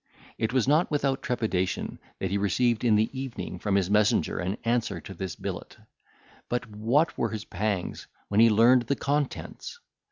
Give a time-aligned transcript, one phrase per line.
[0.39, 4.57] It was not without trepidation that he received in the evening from his messenger an
[4.65, 5.77] answer to this billet;
[6.49, 9.79] but what were his pangs when he learned the contents!